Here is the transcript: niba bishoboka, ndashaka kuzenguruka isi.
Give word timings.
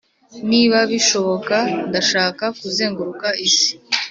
niba 0.49 0.77
bishoboka, 0.91 1.55
ndashaka 1.89 2.45
kuzenguruka 2.59 3.27
isi. 3.47 3.71